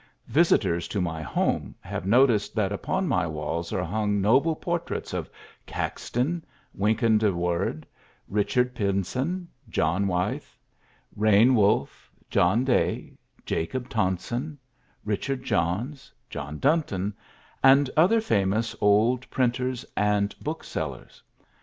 [0.25, 5.29] Visitors to my home have noticed that upon my walls are hung noble portraits of
[5.67, 6.43] Caxton,
[6.73, 7.85] Wynkin de Worde,
[8.27, 10.57] Richard Pynson, John Wygthe,
[11.15, 13.13] Rayne Wolfe, John Daye,
[13.45, 14.57] Jacob Tonson,
[15.05, 17.13] Richard Johnes, John Dunton,
[17.63, 21.21] and other famous old printers and booksellers.